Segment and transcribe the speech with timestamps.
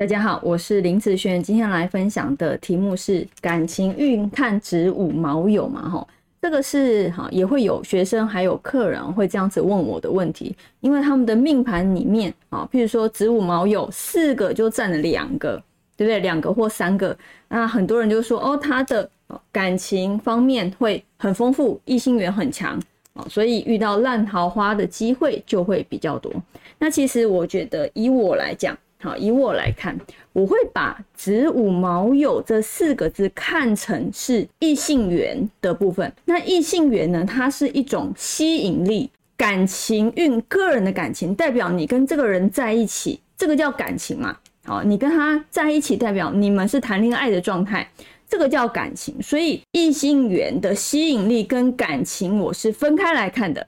[0.00, 6.06] 大家好，我是林子轩，今天来分享的题目是感情运看子午卯酉嘛，哈，
[6.40, 15.60] 这个是哈也会有学生还有客人会这样子问我的问题，因为他们的命盘里面啊，譬如说子午卯酉四个就占了两个，
[15.96, 16.20] 对不对？
[16.20, 19.10] 两个或三个，那很多人就说哦，他的
[19.50, 22.80] 感情方面会很丰富，异性缘很强，
[23.28, 26.32] 所以遇到烂桃花的机会就会比较多。
[26.78, 28.78] 那其实我觉得以我来讲。
[29.00, 29.96] 好，以我来看，
[30.32, 36.12] 我会把子午卯酉这四个字看成是异性缘的部分。
[36.24, 44.36] 那异性缘呢，它是一种吸引力、感情运、个人的感情，代表你跟这个人在一起，这个叫感情嘛。
[44.64, 47.88] 好，你跟他在一起，代表你们是谈恋爱的状态，
[48.28, 49.14] 这个叫感情。
[49.22, 53.64] 所以异性缘的吸引力跟感情，我是分开来看的。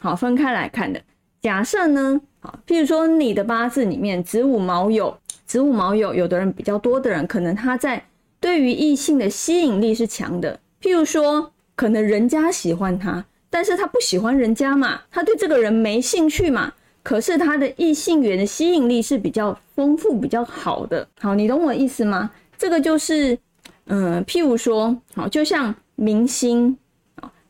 [0.00, 0.98] 好，分开来看的。
[1.42, 2.20] 假设呢？
[2.40, 8.02] 好，譬如说你的八字里面子午卯酉，子午卯酉，有的人比较多的人，可能他在
[8.40, 10.58] 对于异性的吸引力是强的。
[10.80, 16.72] 譬如说，可能人家喜欢他，但是他不喜欢人家嘛，他对这个人没兴趣嘛。
[17.02, 21.06] 可是他的异性缘的吸引力是比较丰富、比较好的。
[21.20, 22.30] 好，你懂我意思吗？
[22.56, 23.38] 这个就是，
[23.86, 26.78] 嗯，譬如说，好，就像明星，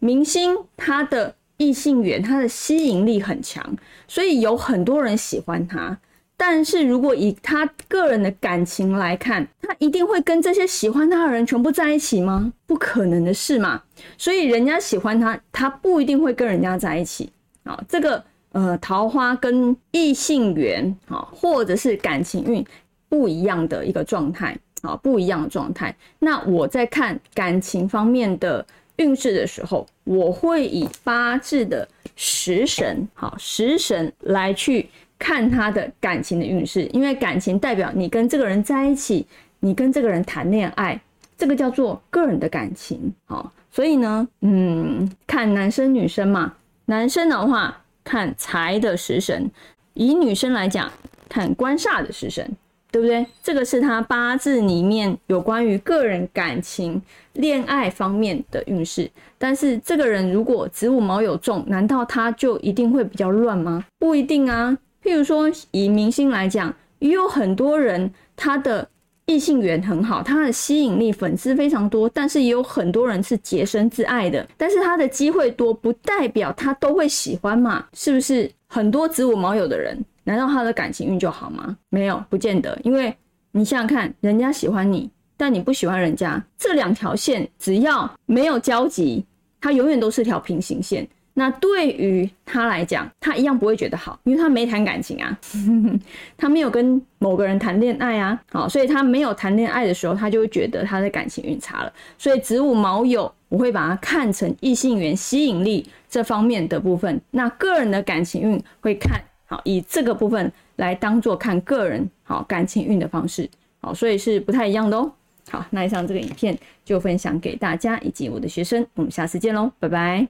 [0.01, 1.37] 明星他的。
[1.61, 3.77] 异性缘，他的吸引力很强，
[4.09, 5.99] 所以有很多人喜欢他。
[6.35, 12.51] 但是如果以他个人的感情来看，他一定会跟这些喜欢他的人全部在一起吗？
[12.67, 13.83] 不可能的事嘛。
[14.17, 17.31] 所以人家喜欢他，他不一定会跟人家在一起
[17.65, 17.79] 啊。
[17.87, 22.65] 这个呃，桃花跟异性缘啊，或者是感情运
[23.11, 25.95] 不一样的一个状态啊，不一样的状态。
[26.21, 28.67] 那我在看感情方面的。
[29.01, 34.87] 运势的时候，我会以八字的食神，好食神来去
[35.19, 39.27] 看他的感情的运势，因为感情代表你跟这个人在一起，
[39.61, 41.01] 你跟这个人谈恋爱，
[41.39, 46.55] 这个叫做个人的感情，好，所以呢，嗯，看男生女生嘛，
[46.85, 49.51] 男生的话看财的食神，
[49.95, 50.93] 以女生来讲
[51.27, 52.55] 看官煞的食神。
[52.91, 53.25] 对不对？
[53.43, 57.01] 这个是他八字里面有关于个人感情、
[57.35, 59.11] 恋爱方面的运势。
[59.39, 63.85] 但是这个人如果子午卯酉重，难道他就一定会比较乱吗？
[63.99, 64.77] 不一定啊。
[65.03, 68.87] 譬如说以明星来讲，也有很多人他的
[69.25, 74.47] 异性缘很好，他的吸引力、粉丝非常多，但是也有很多人是洁身自爱的。
[74.57, 77.87] 但是他的机会多，不代表他都会喜欢嘛？
[77.95, 78.51] 是不是？
[78.67, 80.05] 很多子午卯酉的人。
[80.25, 81.77] 难道他的感情运就好吗？
[81.89, 82.79] 没有，不见得。
[82.85, 83.15] 因为
[83.53, 89.25] 你想想看，人家喜欢你，但你不喜欢人家，这两条线只要没有交集，
[89.61, 91.07] 它永远都是条平行线。
[91.33, 95.39] 那对于他来讲，他一样不会觉得好，因为他没谈感情啊，
[96.37, 101.93] 他没有跟某个人谈恋爱啊，好，所以他没有谈恋爱的时候，他就会觉得他的感情运差了。
[102.19, 107.19] 所以子午卯酉，我会把它看成异性缘吸引力这方面的部分。
[107.31, 109.19] 那个人的感情运会看。
[109.51, 113.51] 好，以这个部分来当做看个人好感情运的方式，
[113.81, 115.11] 好，所以是不太一样的哦。
[115.51, 120.29] 好，那以上这个影片就分享给大家以及我的学生，我们下次见喽，拜拜。